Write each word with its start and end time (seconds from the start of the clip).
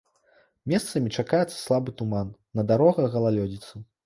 Месцамі 0.71 1.13
чакаецца 1.23 1.57
слабы 1.65 1.93
туман, 2.01 2.33
на 2.61 2.67
дарогах 2.73 3.05
галалёдзіца. 3.19 3.85